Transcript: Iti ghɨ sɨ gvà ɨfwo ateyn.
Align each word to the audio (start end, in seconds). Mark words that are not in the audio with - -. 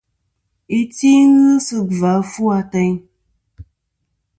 Iti 0.79 1.11
ghɨ 1.33 1.43
sɨ 1.65 1.77
gvà 1.89 2.11
ɨfwo 2.21 2.45
ateyn. 2.59 2.95